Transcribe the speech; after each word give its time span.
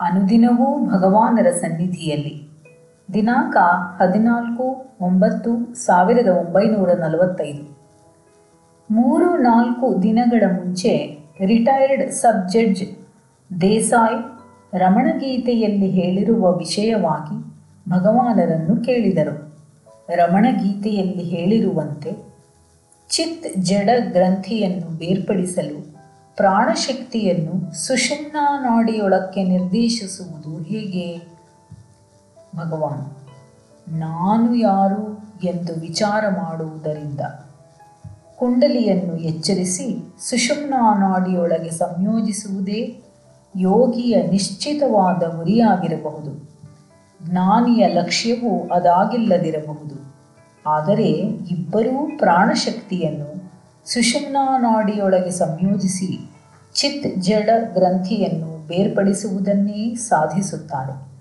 ಅನುದಿನವೂ 0.00 0.86
ಭಗವಾನರ 0.86 1.50
ಸನ್ನಿಧಿಯಲ್ಲಿ. 1.50 2.48
ದಿನಾಂಕ 3.14 3.56
ಹದಿನಾಲ್ಕು 4.02 4.84
ಒಂಬತ್ತು 5.00 5.74
ಸಾವಿರದ 5.74 6.28
ಒಂಬೈನೂರ 6.28 6.92
ನಲವತ್ತೈದು. 6.92 7.64
ಮೂರು 8.90 9.36
ನಾಲ್ಕು 9.36 10.02
ದಿನಗಳ 10.02 10.42
ಮುಂಚೆ 10.52 11.18
ರಿಟೈರ್ಡ್ 11.40 12.12
ಸಬ್ 12.12 12.48
ಜಡ್ಜ್ 12.48 12.84
ದೇಸಾಯಿ 13.60 14.18
ರಮಣಗೀತೆಯಲ್ಲಿ 14.78 15.90
ಹೇಳಿರುವ 15.90 16.52
ವಿಷಯವಾಗಿ 16.52 17.36
ಭಗವಾನರನ್ನು 17.90 18.84
ಕೇಳಿದರು. 18.84 19.54
ರಮಣಗೀತೆಯಲ್ಲಿ 20.16 21.22
ಹೇಳಿರುವಂತೆ 21.22 22.34
ಚಿತ್ 23.10 23.60
ಜಡ 23.60 23.88
ಗ್ರಂಥಿಯನ್ನು 24.12 24.98
ಬೇರ್ಪಡಿಸಲು 24.98 25.93
ಪ್ರಾಣಶಕ್ತಿಯನ್ನು 26.36 27.74
ಸುಷುಮ್ನ 27.74 28.36
ನಾಡಿಯೊಳಕ್ಕೆ 28.60 29.44
ನಿರ್ದೇಶಿಸುವುದು 29.44 30.62
ಹೇಗೆ? 30.62 31.18
ಭಗವಾನ್, 32.56 33.04
ನಾನು 33.98 34.54
ಯಾರು 34.54 35.04
ಎಂದು 35.44 35.74
ವಿಚಾರ 35.80 36.28
ಮಾಡುವುದರಿಂದ. 36.28 37.20
ಕುಂಡಲಿಯನ್ನು 38.36 39.16
ಎಚ್ಚರಿಸಿ 39.16 40.14
ಸುಷುಮ್ನ 40.18 40.74
ನಾಡಿಯೊಳಗೆ 41.00 41.70
ಸಂಯೋಜಿಸುವುದೇ 41.70 43.00
ಯೋಗಿಯ 43.56 44.22
ನಿಶ್ಚಿತವಾದ 44.22 45.22
ಗುರಿಯಾಗಿರಬಹುದು. 45.36 46.32
ಜ್ಞಾನಿಯ 47.22 47.86
ಲಕ್ಷ್ಯವು 47.86 48.68
ಅದಾಗಿಲ್ಲದಿರಬಹುದು. 48.68 49.96
ಆದರೆ 50.66 51.10
ಇಬ್ಬರೂ 51.50 52.18
ಪ್ರಾಣಶಕ್ತಿಯನ್ನು 52.18 53.33
ಸುಷುಮ್ನಾ 53.86 54.58
ನಾಡಿಯೊಳಗೆ 54.58 55.30
ಸಂಯೋಜಿಸಿ 55.30 56.30
ಚಿತ್ 56.74 57.22
ಜಡ 57.22 57.48
ಗ್ರಂಥಿಯನ್ನು 57.74 58.68
ಬೇರ್ಪಡಿಸುವುದನ್ನೇ 58.68 59.94
ಸಾಧಿಸುತ್ತಾನೆ 59.94 61.14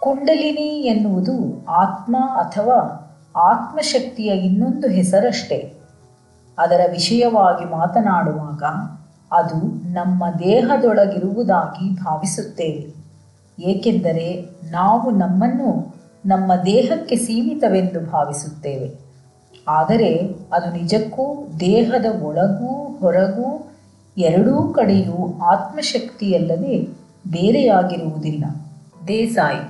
ಕುಂಡಲಿನಿ 0.00 0.82
ಎನ್ನುವುದು 0.86 1.66
ಆತ್ಮ 1.66 2.16
ಅಥವಾ 2.18 3.00
ಆತ್ಮಶಕ್ತಿಯ 3.36 4.26
ಇನ್ನೊಂದು 4.26 4.88
ಹೆಸರಷ್ಟೇ. 4.88 5.74
ಅದರ 6.58 6.80
ವಿಷಯವಾಗಿ 6.90 7.70
ಮಾತನಾಡುವಾಗ 7.70 8.62
ಅದು 9.32 9.92
ನಮ್ಮ 9.92 10.24
ದೇಹದೊಳಗಿರುವುದಾಗಿ 10.38 11.94
ಭಾವಿಸುತ್ತೇವೆ. 11.94 12.94
ಏಕೆಂದರೆ 13.62 14.48
ನಾವು 14.70 15.10
ನಮ್ಮನ್ನು 15.10 15.94
ನಮ್ಮ 16.26 16.52
ದೇಹಕ್ಕೆ 16.66 17.16
ಸೀಮಿತವೆಂದು 17.16 18.00
ಭಾವಿಸುತ್ತೇವೆ. 18.10 19.03
ಆದರೆ 19.66 20.42
ಅದು 20.52 20.72
ನಿಜಕ್ಕೂ 20.72 21.46
ದೇಹದ 21.60 22.04
ಒಳಗೂ 22.22 22.98
ಹೊರಗೂ 22.98 23.74
ಎರಡೂ 24.16 24.72
ಕಡೆಯೂ 24.72 25.42
ಆತ್ಮಶಕ್ತಿಯಲ್ಲದೆ 25.42 26.88
ಬೇರೆಯಾಗಿರುವುದಿಲ್ಲ. 27.28 28.44
ದೇಸಾಯಿ, 29.08 29.60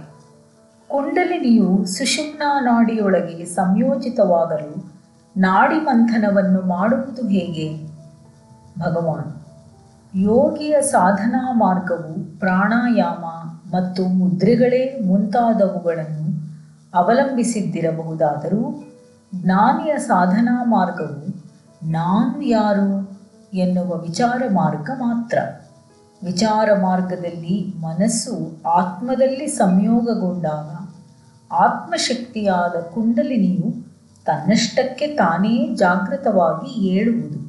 ಕುಂಡಲಿನಿಯು 0.88 1.86
ಸುಷುಮ್ನಾ 1.86 2.60
ನಾಡಿಯೊಳಗೆ 2.60 3.44
ಸಂಯೋಜಿತವಾಗಲು 3.44 4.94
ನಾಡಿ 5.36 5.74
ಮಂಥನವನ್ನು 5.74 6.68
ಮಾಡುವುದು 6.68 7.28
ಹೇಗೆ? 7.28 7.86
ಭಗವಾನ್, 8.78 9.32
ಯೋಗಿಯ 10.14 10.82
ಸಾಧನಾ 10.82 11.52
ಮಾರ್ಗವು 11.52 12.38
ಪ್ರಾಣಾಯಾಮ 12.38 13.24
ಮತ್ತು 13.76 14.08
ಮುದ್ರೆಗಳೇ 14.08 15.06
ಮುಂತಾದವುಗಳನ್ನು 15.06 16.44
ಅವಲಂಬಿಸಿದ್ದಿರಬಹುದಾದರೂ 16.94 18.93
ಜ್ಞಾನಿಯ 19.42 19.98
ಸಾಧನಾ 19.98 20.64
ಮಾರ್ಗವು 20.64 21.44
ನಾನು 21.90 22.42
ಯಾರು 22.42 23.18
ಎನ್ನುವ 23.54 23.98
ವಿಚಾರ 23.98 24.42
ಮಾರ್ಗ 24.52 24.90
ಮಾತ್ರ. 24.94 25.38
ವಿಚಾರ 26.24 26.68
ಮಾರ್ಗದಲ್ಲಿ 26.82 27.74
ಮನಸ್ಸು 27.80 28.62
ಆತ್ಮದಲ್ಲಿ 28.68 29.46
ಸಂಯೋಗಗೊಂಡಾಗ 29.46 30.84
ಆತ್ಮಶಕ್ತಿಯಾದ 31.54 32.80
ಕುಂಡಲಿನಿಯು 32.80 33.86
ತನ್ನಷ್ಟಕ್ಕೆ 34.24 35.06
ತಾನೇ 35.06 35.74
ಜಾಗೃತವಾಗಿ 35.74 36.88
ಏಳುವುದು. 36.88 37.44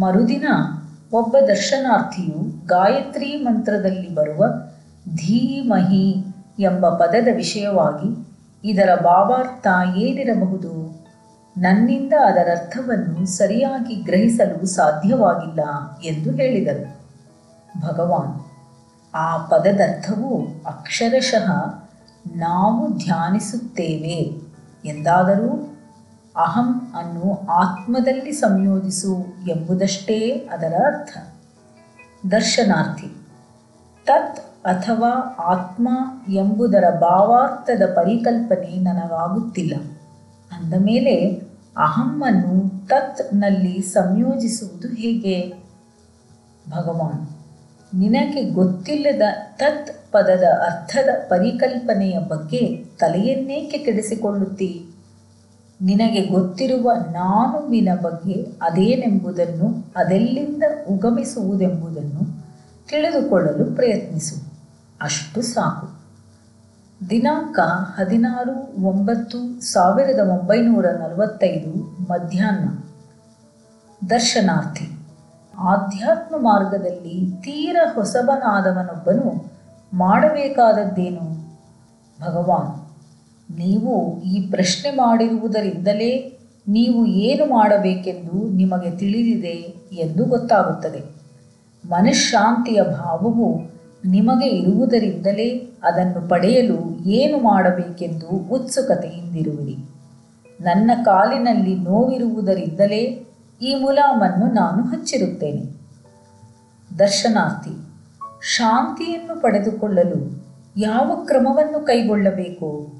ಮರುದಿನ 0.00 0.44
ಒಬ್ಬ 1.12 1.36
ದರ್ಶನಾರ್ಥಿಯು 1.46 2.66
ಗಾಯತ್ರಿ 2.66 3.36
ಮಂತ್ರದಲ್ಲಿ 3.36 4.14
ಬರುವ 4.14 4.46
ಧೀಮಹಿ 5.14 6.24
ಎಂಬ 6.58 6.88
ಪದದ 6.88 7.28
ವಿಷಯವಾಗಿ 7.34 8.29
ಇದರ 8.64 9.00
ಭಾವಾರ್ಥ 9.04 9.66
ಏನಿರಬಹುದು 9.96 11.00
ನನ್ನಿಂದ 11.56 12.12
ಅದರರ್ಥವನ್ನು 12.24 13.26
ಸರಿಯಾಗಿ 13.26 13.94
ಗ್ರಹಿಸಲು 13.94 14.66
ಸಾಧ್ಯವಾಗಿಲ್ಲ 14.66 15.60
ಎಂದು 16.02 16.30
ಹೇಳಿದರು. 16.30 17.00
ಭಗವಾನ್, 17.80 18.44
ಆ 19.14 19.36
ಪದದರ್ಥವು 19.36 20.46
ಅಕ್ಷರಶಃ 20.66 21.50
ನಾವು 22.36 22.96
ಧ್ಯಾನಿಸುತ್ತೇವೆ 22.96 24.40
ಎಂದಾದರೂ 24.88 25.78
ಅಹಂ 26.36 26.92
ಅನ್ನು 26.96 27.46
ಆತ್ಮದಲ್ಲಿ 27.46 28.32
ಸಂಯೋಜಿಸು 28.32 29.26
ಎಂಬುದಷ್ಟೇ 29.50 30.30
ಅದರ 30.30 30.74
ಅರ್ಥ. 30.86 31.18
ದರ್ಶನಾರ್ಥಿ, 32.30 33.16
ತತ್ 34.06 34.49
ಅಥವಾ 34.64 35.36
ಆತ್ಮ 35.38 35.88
ಎಂಬುದರ 36.28 36.84
ಭಾವಾರ್ಥದ 37.00 37.92
ಪರಿಕಲ್ಪನೆ 37.96 38.76
ನನಗಾಗುತ್ತಿಲ್ಲ. 38.76 39.74
ಅಂದ 40.52 40.74
ಮೇಲೆ 40.74 41.14
ಅಹಮ್ಮನ್ನು 41.76 42.86
ತತ್ನಲ್ಲಿ 42.86 43.82
ಸಂಯೋಜಿಸುವುದು 43.82 44.88
ಹೇಗೆ? 44.88 45.54
ಭಗವಾನ್, 46.70 47.26
ನಿನಗೆ 48.00 48.50
ಗೊತ್ತಿಲ್ಲದ 48.50 49.22
ತತ್ 49.56 50.12
ಪದದ 50.12 50.44
ಅರ್ಥದ 50.44 51.08
ಪರಿಕಲ್ಪನೆಯ 51.28 52.18
ಬಗ್ಗೆ 52.18 52.84
ತಲೆಯನ್ನೇಕೆ 52.98 53.78
ಕೆಡಿಸಿಕೊಳ್ಳುತ್ತಿ? 53.78 54.86
ನಿನಗೆ 55.82 56.26
ಗೊತ್ತಿರುವ 56.26 56.92
ನಾನುವಿನ 56.92 57.88
ಬಗ್ಗೆ 58.02 58.46
ಅದೇನೆಂಬುದನ್ನು 58.62 59.92
ಅದೆಲ್ಲಿಂದ 59.96 60.62
ಉಗಮಿಸುವುದೆಂಬುದನ್ನು 60.90 62.22
ತಿಳಿದುಕೊಳ್ಳಲು 62.88 63.74
ಪ್ರಯತ್ನಿಸು. 63.74 64.49
ಅಷ್ಟು 65.02 65.42
ಸಾಕು. 65.42 65.86
ದಿನಾಂಕ 67.10 67.58
ಹದಿನಾರು 67.96 68.84
ಒಂಬತ್ತು 68.84 69.38
ಸಾವಿರದ 69.62 70.18
ಒಂಬೈನೂರ 70.30 70.86
ನಲವತ್ತೈದು 70.90 71.72
ಮಧ್ಯಾಹ್ನ. 72.02 72.66
ದರ್ಶನಾರ್ಥಿ. 74.10 74.86
ಆಧ್ಯಾತ್ಮ 75.58 76.34
ಮಾರ್ಗದಲ್ಲಿ 76.38 77.16
ತೀರ 77.42 77.76
ಹೊಸಬನಾದವನೊಬ್ಬನು 77.94 79.28
ಮಾಡಬೇಕಾದದ್ದೇನು? 79.94 81.24
ಭಗವಾನ್, 82.18 82.72
ನೀವು 83.58 84.22
ಈ 84.22 84.50
ಪ್ರಶ್ನೆ 84.50 84.90
ಮಾಡಿರುವುದರಿಂದಲೇ 84.90 86.12
ನೀವು 86.68 87.06
ಏನು 87.06 87.44
ಮಾಡಬೇಕೆಂದು 87.46 88.48
ನಿಮಗೆ 88.48 88.90
ತಿಳಿದಿದೆ 88.90 89.56
ಎಂದು 89.96 90.24
ಗೊತ್ತಾಗುತ್ತದೆ. 90.24 91.02
ಮನಃಶಾಂತಿಯ 91.84 92.82
ಭಾವವು 92.82 93.48
ನಿಮಗೆ 94.04 94.48
ಇರುವುದರಿಂದಲೇ 94.48 95.72
ಅದನ್ನು 95.82 96.28
ಪಡೆಯಲು 96.28 97.04
ಏನು 97.06 97.38
ಮಾಡಬೇಕೆಂದು 97.38 98.26
ಉತ್ಸುಕತೆಯಿಂದಿರುವಿರಿ. 98.28 99.78
ನನ್ನ 100.60 100.90
ಕಾಲಿನಲ್ಲಿ 101.04 101.76
ನೋವಿರುವುದರಿಂದಲೇ 101.76 103.26
ಈ 103.62 103.74
ಮುಲಾಮನ್ನು 103.74 104.46
ನಾನು 104.46 104.82
ಹಚ್ಚಿರುತ್ತೇನೆ. 104.82 105.80
ದರ್ಶನಾರ್ಥಿ, 106.98 107.70
ಶಾಂತಿಯನ್ನು 108.56 109.40
ಪಡೆದುಕೊಳ್ಳಲು 109.40 110.44
ಯಾವ 110.76 111.22
ಕ್ರಮವನ್ನು 111.24 111.86
ಕೈಗೊಳ್ಳಬೇಕು? 111.86 112.92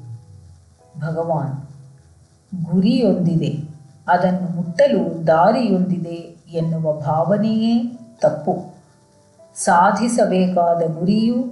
ಭಗವಾನ್, 0.99 1.57
ಗುರಿಯೊಂದಿದೆ, 2.71 3.69
ಅದನ್ನು 4.09 4.57
ಮುಟ್ಟಲು 4.57 5.27
ದಾರಿಯೊಂದಿದೆ 5.27 6.37
ಎನ್ನುವ 6.53 6.93
ಭಾವನೆಯೇ 6.93 7.99
ತಪ್ಪು. 8.21 8.80
ಸಾಧಿಸಬೇಕಾದ 9.55 10.83
ಗುರಿಯು 10.99 11.43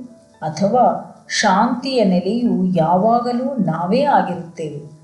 ಅಥವಾ 0.42 1.14
ಶಾಂತಿಯ 1.28 2.04
ನೆಲೆಯು 2.04 2.64
ಯಾವಾಗಲೂ 2.64 3.56
ನಾವೇ 3.56 4.02
ಆಗಿರುತ್ತೇವೆ. 4.02 4.98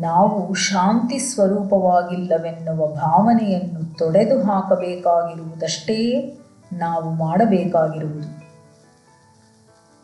ನಾವು 0.00 0.54
ಶಾಂತಿ 0.54 1.18
ಸ್ವರೂಪವಾಗಿಲ್ಲವೆನ್ನುವ 1.18 2.86
ಭಾವನೆಯನ್ನು 2.86 3.98
ತೊಡೆದು 3.98 4.42
ಹಾಕಬೇಕಾಗಿರುವುದಷ್ಟೇ 4.42 6.32
ನಾವು 6.72 7.10
ಮಾಡಬೇಕಾಗಿರುವುದು. 7.10 8.40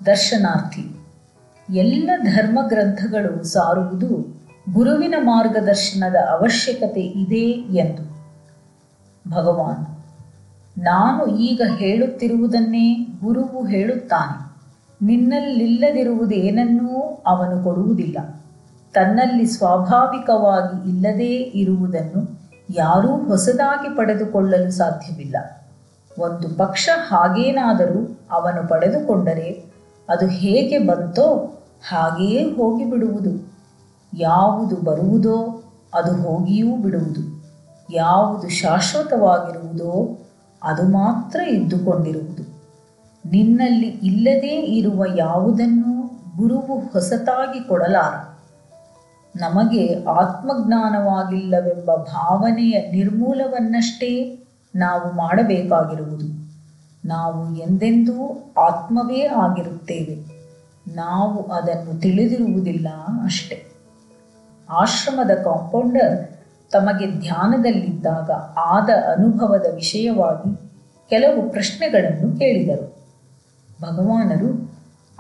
ದರ್ಶನಾರ್ಥಿ, 0.06 0.96
ಎಲ್ಲ 1.74 2.10
ಧರ್ಮ 2.22 2.58
ಗ್ರಂಥಗಳು 2.68 3.44
ಸಾರುವುದು 3.44 4.36
ಗುರುವಿನ 4.72 5.14
ಮಾರ್ಗದರ್ಶನದ 5.18 6.16
ಅವಶ್ಯಕತೆ 6.30 7.00
ಇದೆ 7.00 7.76
ಎಂದು 7.76 8.02
ಭಗವಾನ್ 9.30 9.95
ನಾನು 10.78 11.26
ಈಗ 11.26 11.62
ಹೇಳುತ್ತಿರುವುದನ್ನೇ 11.76 13.06
ಗುರುವು 13.24 13.64
ಹೇಳುತ್ತಾನೆ. 13.64 14.46
ನಿನ್ನಲ್ಲಿಲ್ಲದಿರುವುದೇನನ್ನೂ 15.02 17.22
ಅವನು 17.26 17.64
ಕೊಡುವುದಿಲ್ಲ. 17.64 18.18
ತನ್ನಲ್ಲಿ 18.92 19.46
ಸ್ವಾಭಾವಿಕವಾಗಿ 19.46 20.88
ಇಲ್ಲದೇ 20.88 21.34
ಇರುವುದನ್ನು 21.34 22.46
ಯಾರೂ 22.74 23.08
ಹೊಸದಾಗಿ 23.08 23.96
ಪಡೆದುಕೊಳ್ಳಲು 23.96 24.70
ಸಾಧ್ಯವಿಲ್ಲ. 24.70 25.36
ಒಂದು 26.18 26.56
ಪಕ್ಷ 26.56 26.88
ಹಾಗೇನಾದರೂ 27.08 28.20
ಅವನು 28.30 28.68
ಪಡೆದುಕೊಂಡರೆ 28.68 29.64
ಅದು 30.08 30.26
ಹೇಗೆ 30.26 30.78
ಬಂತೋ 30.78 31.58
ಹಾಗೆಯೇ 31.88 32.52
ಹೋಗಿಬಿಡುವುದು. 32.52 33.52
ಯಾವುದು 34.14 34.76
ಬರುವುದೋ 34.76 35.62
ಅದು 35.94 36.22
ಹೋಗಿಯೂ 36.22 36.76
ಬಿಡುವುದು. 36.76 37.46
ಯಾವುದು 37.92 38.48
ಶಾಶ್ವತವಾಗಿರುವುದೋ 38.48 40.22
ಅದು 40.62 40.82
ಮಾತ್ರ 40.82 41.40
ಇದ್ದುಕೊಂಡಿರುವುದು. 41.40 42.42
ನಿನ್ನಲ್ಲಿ 43.30 43.86
ಇಲ್ಲದೇ 43.86 44.60
ಇರುವ 44.60 45.04
ಯಾವುದನ್ನೂ 45.16 46.06
ಗುರುವು 46.36 46.78
ಹೊಸತಾಗಿ 46.78 47.68
ಕೊಡಲಾರ 47.68 48.36
ನಮಗೆ 49.36 50.04
ಆತ್ಮಜ್ಞಾನವಾಗಿಲ್ಲವೆಂಬ 50.04 51.94
ಭಾವನೆಯ 51.94 52.90
ನಿರ್ಮೂಲವನ್ನಷ್ಟೇ 52.92 54.42
ನಾವು 54.76 55.12
ಮಾಡಬೇಕಾಗಿರುವುದು. 55.12 56.46
ನಾವು 57.04 57.56
ಎಂದೆಂದೂ 57.56 58.38
ಆತ್ಮವೇ 58.58 59.26
ಆಗಿರುತ್ತೇವೆ. 59.26 60.36
ನಾವು 60.94 61.42
ಅದನ್ನು 61.42 62.00
ತಿಳಿದಿರುವುದಿಲ್ಲ 62.00 62.88
ಅಷ್ಟೆ. 63.24 63.66
ಆಶ್ರಮದ 64.70 65.30
ಕಾಂಪೌಂಡರ್ 65.30 66.35
ತಮಗೆ 66.70 67.20
ಧ್ಯಾನದಲ್ಲಿದ್ದಾಗ 67.20 68.30
ಆದ 68.56 68.90
ಅನುಭವದ 69.18 69.66
ವಿಷಯವಾಗಿ 69.74 70.56
ಕೆಲವು 71.08 71.50
ಪ್ರಶ್ನೆಗಳನ್ನು 71.50 72.38
ಕೇಳಿದರು. 72.38 72.96
ಭಗವಾನರು, 73.82 74.70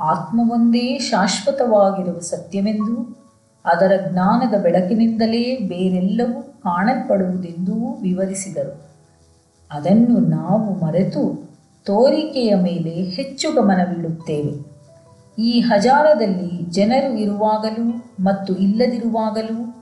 ಆತ್ಮವೊಂದೇ 0.00 0.98
ಶಾಶ್ವತವಾಗಿರುವ 0.98 2.18
ಸತ್ಯವೆಂದೂ, 2.18 3.16
ಅದರ 3.64 3.92
ಜ್ಞಾನದ 4.12 4.60
ಬೆಳಕಿನಿಂದಲೇ 4.62 5.56
ಬೇರೆಲ್ಲವೂ 5.56 6.42
ಕಾಣಲ್ಪಡುವುದೆಂದೂ 6.42 7.98
ವಿವರಿಸಿದರು. 8.02 8.80
ಅದನ್ನು 9.72 10.18
ನಾವು 10.18 10.84
ಮರೆತು 10.84 11.50
ತೋರಿಕೆಯ 11.84 12.54
ಮೇಲೆ 12.54 12.90
ಹೆಚ್ಚು 12.90 13.52
ಗಮನವಿಡುತ್ತೇವೆ. 13.52 14.76
ಈ 15.42 15.60
ಹಜಾರದಲ್ಲಿ 15.60 16.70
ಜನರು 16.70 17.14
ಇರುವಾಗಲೂ 17.14 18.06
ಮತ್ತು 18.20 18.54
ಇಲ್ಲದಿರುವಾಗಲೂ 18.54 19.75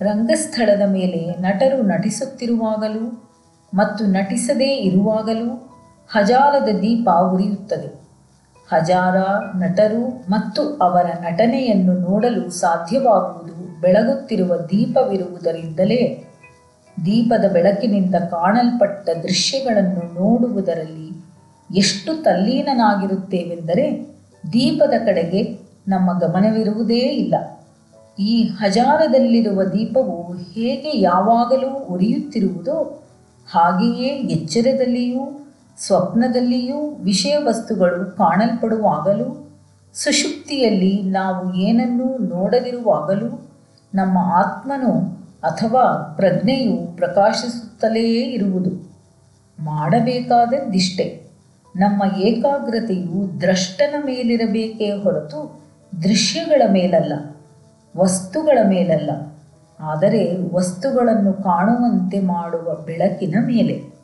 ರಂಗಸ್ಥಳದ 0.00 0.82
ಮೇಲೆ 0.88 1.40
ನಟರು 1.40 1.82
ನಟಿಸುತ್ತಿರುವಾಗಲೂ 1.82 3.30
ಮತ್ತು 3.74 4.06
ನಟಿಸದೇ 4.06 4.76
ಇರುವಾಗಲೂ 4.76 5.76
ಹಜಾರದ 6.10 6.68
ದೀಪ 6.68 7.08
ಉರಿಯುತ್ತದೆ. 7.32 8.00
ಹಜಾರ 8.72 9.16
ನಟರು 9.56 10.30
ಮತ್ತು 10.30 10.62
ಅವರ 10.62 11.04
ನಟನೆಯನ್ನು 11.04 11.92
ನೋಡಲು 11.92 12.50
ಸಾಧ್ಯವಾಗುವುದು 12.50 13.80
ಬೆಳಗುತ್ತಿರುವ 13.80 14.56
ದೀಪವಿರುವುದರಿಂದಲೇ. 14.56 16.24
ದೀಪದ 17.06 17.52
ಬೆಳಕಿನಿಂದ 17.52 18.14
ಕಾಣಲ್ಪಟ್ಟ 18.14 19.10
ದೃಶ್ಯಗಳನ್ನು 19.22 20.14
ನೋಡುವುದರಲ್ಲಿ 20.14 21.24
ಎಷ್ಟು 21.76 22.22
ತಲ್ಲೀನನಾಗಿರುತ್ತೇವೆಂದರೆ 22.22 24.06
ದೀಪದ 24.52 24.94
ಕಡೆಗೆ 25.04 25.58
ನಮ್ಮ 25.88 26.18
ಗಮನವಿರುವುದೇ 26.18 26.98
ಇಲ್ಲ. 26.98 27.34
ಈ 28.18 28.42
ಹಜಾರದಲ್ಲಿರುವ 28.42 29.64
ದೀಪವು 29.64 30.32
ಹೇಗೆ 30.32 31.00
ಯಾವಾಗಲೂ 31.00 31.68
ಉರಿಯುತ್ತಿರುವುದೋ 31.68 33.02
ಹಾಗೆಯೇ 33.50 34.08
ಎಚ್ಚರದಲ್ಲಿಯೂ, 34.08 35.46
ಸ್ವಪ್ನದಲ್ಲಿಯೂ 35.78 36.94
ವಿಷಯ 36.94 37.36
ವಸ್ತುಗಳು 37.36 38.16
ಕಾಣಲ್ಪಡುವಾಗಲೂ, 38.16 39.50
ಸುಷುಪ್ತಿಯಲ್ಲಿ 39.94 41.02
ನಾವು 41.02 41.54
ಏನನ್ನೂ 41.54 42.18
ನೋಡದಿರುವಾಗಲೂ 42.18 43.50
ನಮ್ಮ 43.94 44.18
ಆತ್ಮನು 44.18 44.92
ಅಥವಾ 45.42 46.14
ಪ್ರಜ್ಞೆಯು 46.16 46.96
ಪ್ರಕಾಶಿಸುತ್ತಲೇ 46.96 48.22
ಇರುವುದು. 48.22 48.88
ಮಾಡಬೇಕಾದದ್ದಿಷ್ಟೆ. 49.60 51.22
ನಮ್ಮ 51.76 52.02
ಏಕಾಗ್ರತೆಯು 52.20 53.40
ದ್ರಷ್ಟನ 53.40 53.94
ಮೇಲಿರಬೇಕೇ 54.04 54.90
ಹೊರತು 54.90 55.60
ದೃಶ್ಯಗಳ 56.02 56.62
ಮೇಲಲ್ಲ. 56.72 57.12
ವಸ್ತುಗಳ 57.98 58.58
ಮೇಲಲ್ಲ 58.68 59.10
ಆದರೆ 59.80 60.54
ವಸ್ತುಗಳನ್ನು 60.54 61.32
ಕಾಣುವಂತೆ 61.32 62.20
ಮಾಡುವ 62.20 62.74
ಬೆಳಕಿನ 62.74 63.34
ಮೇಲೆ. 63.46 63.97